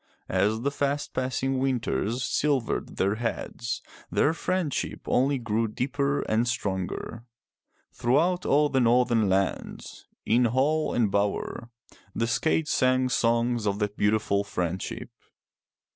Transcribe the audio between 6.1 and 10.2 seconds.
and stronger. Throughout all the Northern lands,